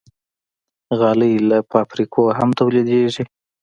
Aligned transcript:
غالۍ 0.99 1.33
له 1.49 1.57
فابریکو 1.71 2.21
هم 2.37 2.49
تولیدېږي. 2.59 3.23